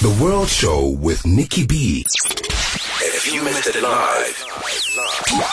[0.00, 2.06] The World Show with Nicky B.
[3.02, 4.34] If you missed it live,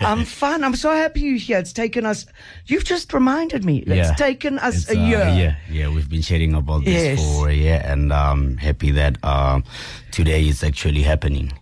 [0.00, 0.62] I'm fine.
[0.64, 1.58] I'm so happy you're here.
[1.58, 2.26] It's taken us,
[2.66, 4.14] you've just reminded me, it's Yeah.
[4.14, 5.18] taken us It's, a uh, year.
[5.36, 7.20] Yeah, yeah, we've been chatting about this Yes.
[7.38, 9.64] for a year, and I'm happy that um,
[10.10, 11.52] today is actually happening.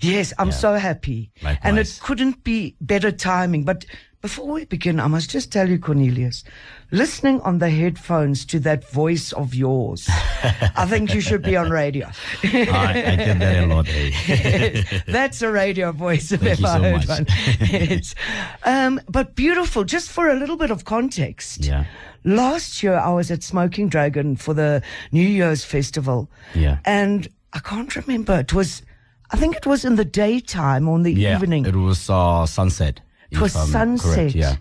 [0.00, 1.30] Yes, I'm so happy.
[1.64, 3.64] And it couldn't be better timing.
[3.64, 3.86] But
[4.20, 6.44] before we begin, I must just tell you, Cornelius,
[6.90, 10.06] listening on the headphones to that voice of yours,
[10.76, 12.10] I think you should be on radio.
[12.44, 13.86] I, I get that a lot.
[13.86, 14.84] Hey.
[15.06, 18.14] That's a radio voice if Thank ever so I heard much.
[18.64, 18.74] one.
[18.74, 21.64] Um, but beautiful, just for a little bit of context.
[21.64, 21.84] Yeah.
[22.22, 26.30] Last year I was at Smoking Dragon for the New Year's festival.
[26.54, 26.78] Yeah.
[26.84, 28.38] And I can't remember.
[28.38, 28.82] It was,
[29.30, 31.64] I think it was in the daytime or in the yeah, evening.
[31.64, 33.00] it was uh, sunset.
[33.30, 34.14] It was I'm sunset.
[34.14, 34.56] Correct, yeah.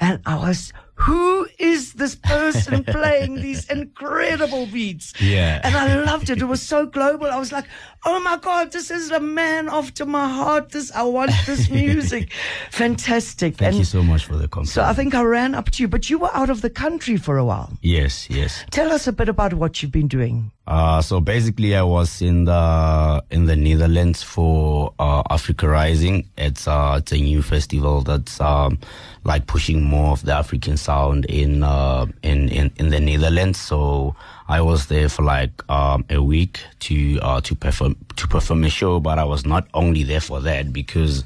[0.00, 5.12] And I was, who is this person playing these incredible beats?
[5.20, 5.60] Yeah.
[5.64, 6.40] And I loved it.
[6.40, 7.26] It was so global.
[7.26, 7.64] I was like,
[8.04, 10.70] oh my God, this is a man after my heart.
[10.70, 12.32] This, I want this music.
[12.70, 13.56] Fantastic.
[13.56, 14.68] Thank and you so much for the compliment.
[14.68, 17.16] so I think I ran up to you, but you were out of the country
[17.16, 17.76] for a while.
[17.82, 18.64] yes, yes.
[18.70, 20.52] Tell us a bit about what you've been doing.
[20.68, 26.28] Uh, so basically, I was in the in the Netherlands for uh, Africa Rising.
[26.36, 28.78] It's uh, it's a new festival that's um,
[29.24, 33.58] like pushing more of the African sound in uh, in, in in the Netherlands.
[33.58, 34.14] So
[34.46, 38.68] I was there for like um, a week to uh, to perform to perform a
[38.68, 39.00] show.
[39.00, 41.24] But I was not only there for that because.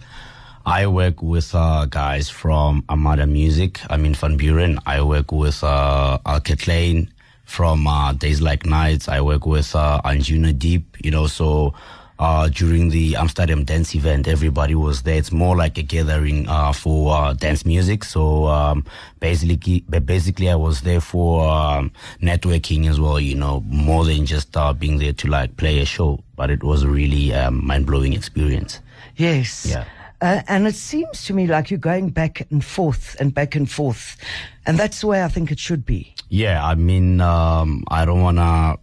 [0.64, 3.80] I work with uh, guys from Armada Music.
[3.90, 4.78] I mean, Van Buuren.
[4.86, 7.08] I work with uh, Eelke Kleijn
[7.44, 9.08] from uh, Days Like Nights.
[9.08, 11.74] I work with uh, Anjuna Deep, you know, so
[12.18, 15.16] uh, during the Amsterdam dance event, everybody was there.
[15.16, 18.04] It's more like a gathering uh, for uh, dance music.
[18.04, 18.84] So um,
[19.18, 24.56] basically, basically, I was there for um, networking as well, you know, more than just
[24.56, 26.22] uh, being there to like play a show.
[26.36, 28.80] But it was a really um, mind blowing experience.
[29.16, 29.66] Yes.
[29.66, 29.84] Yeah.
[30.22, 33.68] Uh, and it seems to me like you're going back and forth and back and
[33.68, 34.16] forth.
[34.64, 36.14] And that's the way I think it should be.
[36.28, 38.76] Yeah, I mean, um, I don't wanna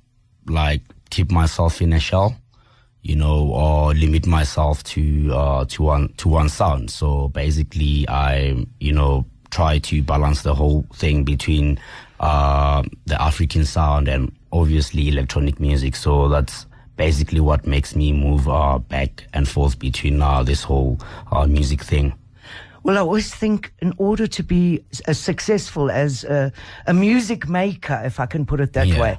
[0.47, 2.35] like keep myself in a shell,
[3.03, 6.91] you know, or limit myself to uh, to one to one sound.
[6.91, 11.79] So basically, I you know try to balance the whole thing between
[12.19, 15.95] uh, the African sound and obviously electronic music.
[15.95, 16.65] So that's
[16.99, 20.97] basically what makes me move uh, back and forth between uh, this whole
[21.31, 22.13] uh, music thing.
[22.83, 26.51] Well, I always think in order to be as successful as a,
[26.87, 28.99] a music maker, if I can put it that Yeah.
[29.01, 29.17] way,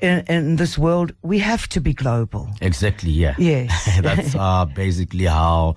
[0.00, 2.48] in, in this world, we have to be global.
[2.60, 3.34] Exactly, yeah.
[3.38, 3.70] Yes.
[4.02, 5.76] That's uh, basically how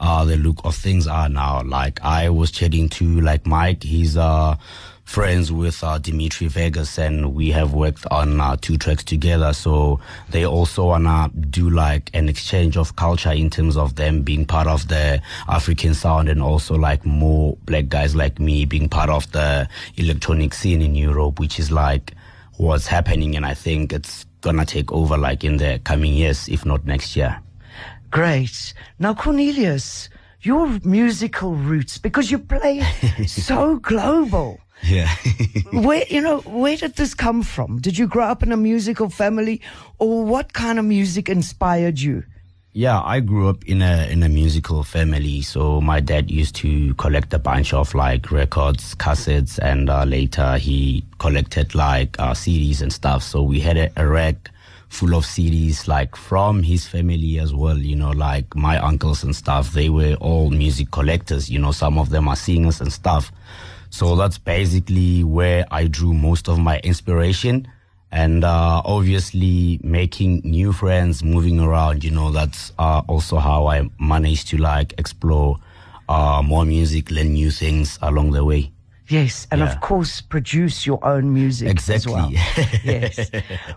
[0.00, 1.62] uh, the look of things are now.
[1.62, 4.56] Like I was chatting to like Mike, he's uh,
[5.04, 9.52] friends with uh, Dimitri Vegas, and we have worked on uh, two tracks together.
[9.52, 14.44] So they also wanna do like an exchange of culture in terms of them being
[14.44, 19.08] part of the African sound, and also like more black guys like me being part
[19.08, 22.12] of the electronic scene in Europe, which is like
[22.56, 26.66] what's happening, and I think it's gonna take over like in the coming years, if
[26.66, 27.40] not next year.
[28.10, 28.74] Great.
[28.98, 30.08] Now, Cornelius,
[30.40, 32.80] your musical roots, because you play
[33.26, 34.60] so global.
[34.82, 35.08] Yeah.
[35.72, 37.80] Where, you know, where did this come from?
[37.80, 39.62] Did you grow up in a musical family
[39.98, 42.24] or what kind of music inspired you?
[42.76, 45.40] yeah, I grew up in a in a musical family.
[45.40, 50.58] So my dad used to collect a bunch of like records, cassettes, and uh, later
[50.58, 53.22] he collected like uh, CDs and stuff.
[53.22, 54.50] So we had a, a rack
[54.88, 57.78] full of CDs like from his family as well.
[57.78, 59.72] You know, like my uncles and stuff.
[59.72, 61.50] They were all music collectors.
[61.50, 63.32] You know, some of them are singers and stuff.
[63.90, 67.68] So that's basically where I drew most of my inspiration.
[68.12, 73.90] And uh, obviously, making new friends, moving around, you know, that's uh, also how I
[73.98, 75.58] managed to like explore
[76.08, 78.70] uh, more music, learn new things along the way.
[79.08, 79.72] Yes, and Yeah.
[79.72, 82.28] of course, produce your own music as well.
[82.30, 82.80] Exactly.
[82.84, 83.30] yes.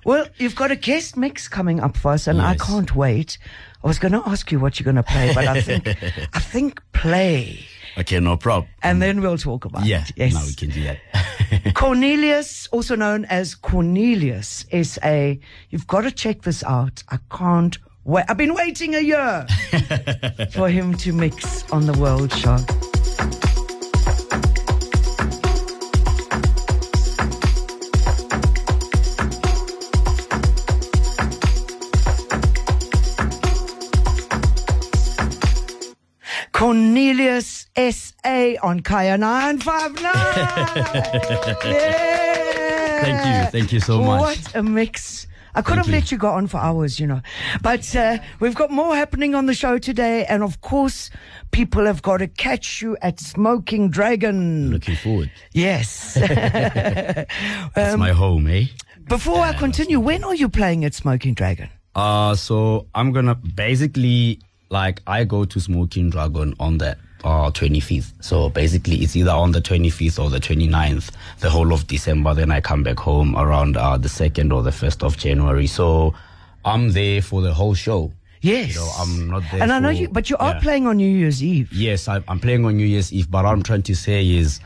[0.05, 3.37] Well, you've got a guest mix coming up for us, and I can't wait.
[3.83, 5.87] I was going to ask you what you're going to play, but I think
[6.33, 7.59] I think play,
[7.97, 8.69] Okay, no problem.
[8.81, 10.11] and then we'll talk about Yeah, it.
[10.15, 10.33] Yes.
[10.33, 11.73] now we can do that.
[11.75, 15.33] Cornelius, also known as Cornelius SA.
[15.69, 17.03] You've got to check this out.
[17.09, 18.25] I can't wait.
[18.27, 19.45] I've been waiting a year
[20.51, 22.57] for him to mix on the World Show.
[36.59, 38.57] Cornelius S.A.
[38.57, 40.03] on Kaya 959.
[41.73, 42.99] yeah.
[43.01, 43.51] Thank you.
[43.59, 44.19] Thank you so much.
[44.19, 45.25] What a mix.
[45.55, 45.93] I could Thank have you.
[45.93, 47.21] let you go on for hours, you know.
[47.61, 50.25] But uh, we've got more happening on the show today.
[50.25, 51.09] And of course,
[51.51, 54.69] people have got to catch you at Smoking Dragon.
[54.69, 55.31] Looking forward.
[55.53, 56.13] Yes.
[56.19, 58.65] That's Um, my home, eh?
[59.07, 61.69] Before I continue, when are you playing at Smoking Dragon?
[61.95, 68.13] Uh, so I'm gonna basically like I go to Smoking Dragon on the uh 25th.
[68.21, 72.33] So basically, it's either on the 25th or the 29th, the whole of December.
[72.33, 75.67] Then I come back home around uh the second or the first of January.
[75.67, 76.13] So
[76.63, 78.11] I'm there for the whole show.
[78.41, 78.75] Yes.
[78.75, 79.63] You know, I'm not there.
[79.63, 80.59] And I know you, but you are yeah.
[80.61, 81.71] playing on New Year's Eve.
[81.73, 84.61] Yes, I, I'm playing on New Year's Eve, but what I'm trying to say is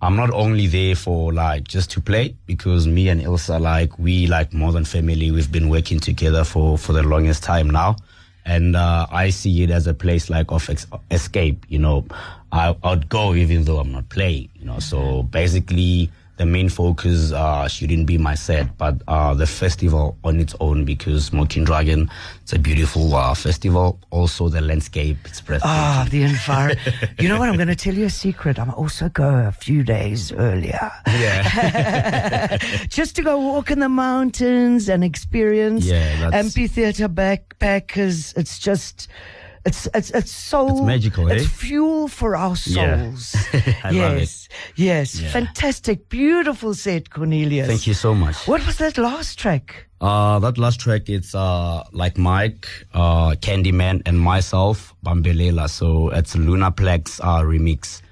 [0.00, 4.28] I'm not only there for like just to play because me and Ilsa, like we
[4.28, 5.32] like more than family.
[5.32, 7.96] We've been working together for, for the longest time now.
[8.46, 12.06] And, uh, I see it as a place like of ex- escape, you know,
[12.52, 17.32] I, I'd go even though I'm not playing, you know, so basically, the main focus
[17.32, 22.10] uh, shouldn't be my set, but uh, the festival on its own because Smoking Dragon,
[22.42, 23.98] it's a beautiful uh, festival.
[24.10, 25.70] Also, the landscape, it's breathtaking.
[25.70, 26.80] Ah, the environment.
[27.18, 27.48] you know what?
[27.48, 28.58] I'm going to tell you a secret.
[28.58, 30.92] I'm also go a few days earlier.
[31.06, 32.56] Yeah.
[32.88, 38.36] just to go walk in the mountains and experience Yeah, amphitheater backpackers.
[38.36, 39.08] It's just.
[39.66, 40.70] It's it's it's soul.
[40.70, 41.48] It's magical, It's eh?
[41.48, 43.10] fuel for our Yeah.
[43.10, 43.34] souls.
[43.84, 44.48] I yes, love it.
[44.76, 45.30] yes, Yeah.
[45.32, 47.66] fantastic, beautiful set, Cornelius.
[47.66, 48.46] Thank you so much.
[48.46, 49.86] What was that last track?
[50.00, 55.68] Uh, that last track, it's uh, like Mike, uh, Candyman, and myself, Bambelela.
[55.68, 58.02] So it's a Lunaplex uh, remix.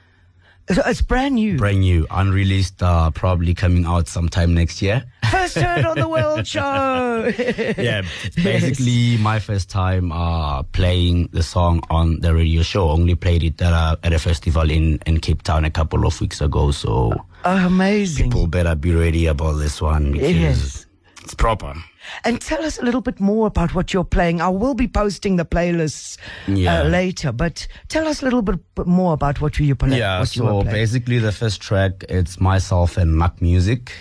[0.68, 1.58] It's, it's brand new.
[1.58, 5.04] Brand new, unreleased, uh, probably coming out sometime next year.
[5.30, 7.30] First heard on the World Show.
[7.78, 8.02] yeah,
[8.42, 12.90] basically my first time uh, playing the song on the radio show.
[12.90, 16.18] Only played it at a, at a festival in, in Cape Town a couple of
[16.20, 16.70] weeks ago.
[16.70, 17.12] So
[17.44, 18.30] Oh, amazing.
[18.30, 20.86] people better be ready about this one because Yes.
[21.22, 21.74] it's proper.
[22.24, 24.40] And tell us a little bit more about what you're playing.
[24.40, 26.16] I will be posting the playlists
[26.46, 26.82] Yeah.
[26.82, 29.98] uh, later, but tell us a little bit more about what you play.
[29.98, 30.66] Yeah, what so playing.
[30.66, 33.92] basically the first track, it's myself and Mac Music.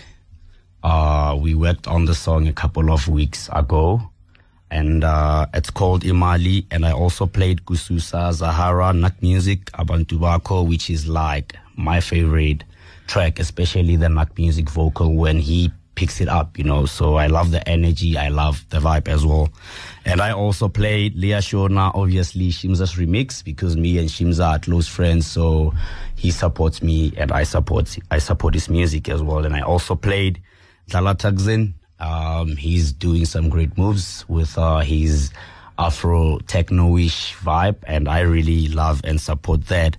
[0.84, 4.02] Uh, we worked on the song a couple of weeks ago
[4.70, 6.66] and uh, it's called Imali.
[6.72, 12.66] And I also played Kususa, Zahara, Nak Music, Abantu Bako, which is like my favorite
[13.08, 16.86] track, especially the Nak Music vocal when he picks it up, you know.
[16.86, 19.50] So I love the energy, I love the vibe as well.
[20.06, 24.88] And I also played Leah Shona, obviously Shimza's remix because me and Shimza are close
[24.88, 25.28] friends.
[25.28, 25.74] So
[26.16, 29.46] he supports me and I support I support his music as well.
[29.46, 30.42] And I also played
[30.88, 31.16] Dala.
[32.00, 35.32] Um, he's doing some great moves with uh, his
[35.80, 39.98] Afro techno-ish vibe, and I really love and support that.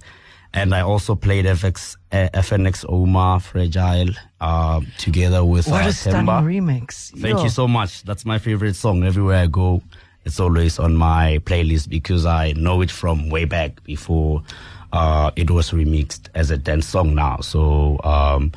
[0.56, 4.10] And I also played FX, uh, FNX Oma Fragile
[4.40, 6.44] uh, together with what uh, a stunning Temba.
[6.44, 7.10] remix.
[7.10, 7.42] Thank Yeah.
[7.42, 8.04] you so much.
[8.04, 9.02] That's my favorite song.
[9.02, 9.82] Everywhere I go,
[10.24, 14.44] it's always on my playlist because I know it from way back before
[14.92, 17.38] uh, it was remixed as a dance song now.
[17.40, 18.52] So um,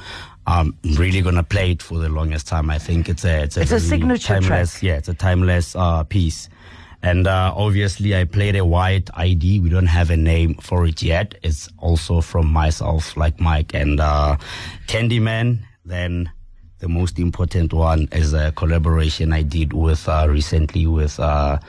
[0.45, 2.69] I'm really gonna play it for the longest time.
[2.69, 4.41] I think it's a it's a, It's a signature track.
[4.43, 6.47] timeless, Yeah, it's a timeless uh, piece.
[7.03, 9.59] And uh, obviously, I played a white ID.
[9.59, 11.35] We don't have a name for it yet.
[11.43, 14.37] It's also from myself, like Mike and uh,
[14.87, 15.59] Candyman.
[15.85, 16.31] Then
[16.79, 21.59] the most important one is a collaboration I did with uh, recently with uh,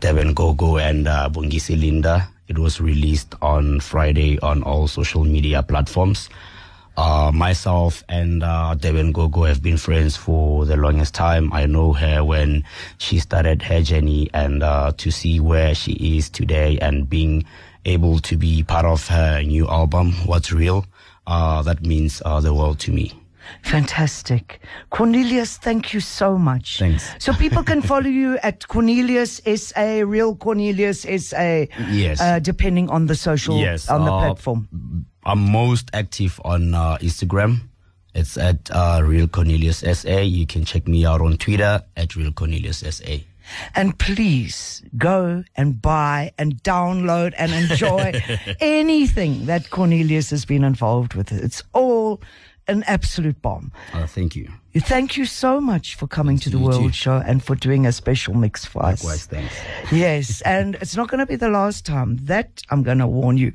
[0.00, 2.28] Devin Gogo and uh, Bongisi Linda.
[2.48, 6.28] It was released on Friday on all social media platforms.
[6.94, 11.50] Uh, myself and uh, Devin Gogo have been friends for the longest time.
[11.52, 12.64] I know her when
[12.98, 17.44] she started her journey, and uh, to see where she is today and being
[17.86, 20.84] able to be part of her new album, What's Real,
[21.26, 23.21] uh, that means uh, the world to me.
[23.62, 24.60] Fantastic.
[24.90, 26.78] Cornelius, thank you so much.
[26.78, 27.08] Thanks.
[27.18, 31.66] So people can follow you at Cornelius SA, Real Cornelius SA.
[31.90, 32.20] Yes.
[32.20, 35.06] Uh, depending on the social, Yes, on the uh, platform.
[35.24, 37.60] I'm most active on uh, Instagram.
[38.14, 40.18] It's at uh, Real Cornelius SA.
[40.20, 43.18] You can check me out on Twitter at Real Cornelius SA.
[43.74, 48.12] And please go and buy and download and enjoy
[48.60, 51.32] anything that Cornelius has been involved with.
[51.32, 52.20] It's all
[52.68, 53.72] an absolute bomb.
[53.92, 54.48] Uh, thank you.
[54.74, 56.92] Thank you so much for coming to the you World too.
[56.92, 59.04] Show and for doing a special mix for us.
[59.04, 59.54] Likewise, thanks.
[59.92, 62.16] Yes, and it's not going to be the last time.
[62.22, 63.52] That I'm going to warn you.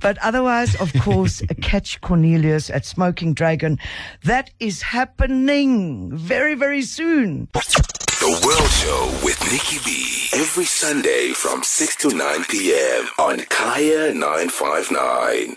[0.00, 3.78] But otherwise, of course, catch Cornelius at Smoking Dragon.
[4.22, 7.48] That is happening very, very soon.
[7.52, 10.28] The World Show with Nicky B.
[10.32, 13.06] every Sunday from 6 to 9 p.m.
[13.18, 15.52] on Kaya 959.